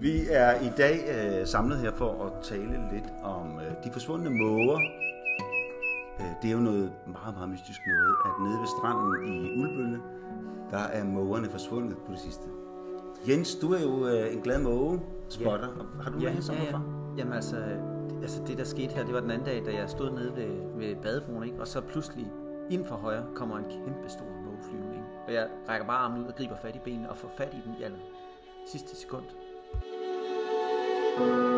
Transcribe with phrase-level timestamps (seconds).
[0.00, 4.30] Vi er i dag øh, samlet her for at tale lidt om øh, de forsvundne
[4.30, 4.78] måger.
[6.20, 10.00] Øh, det er jo noget meget, meget mystisk noget, at nede ved stranden i Ulbølle,
[10.70, 12.42] der er mågerne forsvundet på det sidste.
[13.28, 15.68] Jens, du er jo øh, en glad måge spotter.
[15.68, 16.02] Ja.
[16.02, 16.78] Har du ja, ja, ja.
[17.18, 17.56] Jamen altså,
[18.22, 20.78] altså, det der skete her, det var den anden dag, da jeg stod nede ved,
[20.78, 21.60] ved badebroen, ikke?
[21.60, 22.26] og så pludselig
[22.70, 25.04] ind for højre kommer en kæmpe stor mågeflyvning.
[25.26, 27.60] Og jeg rækker bare armen ud og griber fat i benene og får fat i
[27.66, 27.98] den i aller
[28.66, 29.24] sidste sekund.
[31.20, 31.49] Thank you